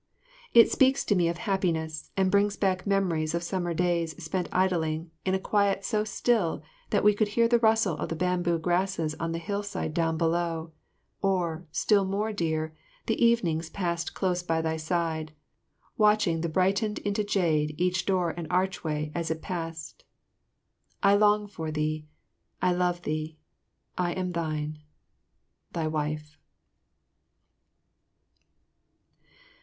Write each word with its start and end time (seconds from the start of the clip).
It 0.55 0.71
speaks 0.71 1.05
to 1.05 1.13
me 1.15 1.27
of 1.27 1.37
happiness 1.37 2.09
and 2.17 2.31
brings 2.31 2.57
back 2.57 2.87
memories 2.87 3.35
of 3.35 3.43
summer 3.43 3.71
days 3.71 4.15
spent 4.23 4.49
idling 4.51 5.11
in 5.25 5.35
a 5.35 5.39
quite 5.39 5.85
so 5.85 6.03
still 6.03 6.63
that 6.89 7.03
we 7.03 7.13
could 7.13 7.27
hear 7.37 7.47
the 7.47 7.59
rustle 7.59 7.97
of 7.97 8.09
the 8.09 8.15
bamboo 8.15 8.57
grasses 8.57 9.13
on 9.19 9.31
the 9.31 9.37
hillside 9.37 9.93
down 9.93 10.17
below; 10.17 10.71
or, 11.21 11.67
still 11.71 12.03
more 12.03 12.33
dear, 12.33 12.73
the 13.05 13.23
evenings 13.23 13.69
passed 13.69 14.15
close 14.15 14.41
by 14.41 14.59
thy 14.59 14.75
side, 14.75 15.33
watching 15.99 16.41
the 16.41 16.49
brightened 16.49 16.97
into 16.97 17.23
jade 17.23 17.75
each 17.79 18.07
door 18.07 18.31
and 18.31 18.47
archway 18.49 19.11
as 19.13 19.29
it 19.29 19.43
passed. 19.43 20.03
I 21.03 21.13
long 21.13 21.45
for 21.47 21.69
thee, 21.69 22.07
I 22.59 22.73
love 22.73 23.03
thee, 23.03 23.37
I 23.99 24.13
am 24.13 24.31
thine. 24.31 24.79
Thy 25.73 25.85
Wife. 25.85 26.39